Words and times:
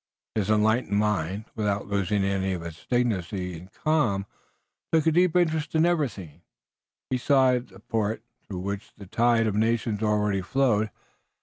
His 0.33 0.49
enlightened 0.49 0.97
mind, 0.97 1.45
without 1.53 1.85
losing 1.85 2.23
any 2.23 2.53
of 2.53 2.63
its 2.63 2.87
dignity 2.87 3.59
and 3.59 3.71
calm, 3.71 4.25
took 4.91 5.05
a 5.05 5.11
deep 5.11 5.35
interest 5.35 5.75
in 5.75 5.85
everything 5.85 6.41
he 7.11 7.19
saw 7.19 7.51
at 7.51 7.67
the 7.67 7.79
port, 7.81 8.23
through 8.47 8.61
which 8.61 8.95
the 8.97 9.05
tide 9.05 9.45
of 9.45 9.53
nations 9.53 10.01
already 10.01 10.41
flowed. 10.41 10.89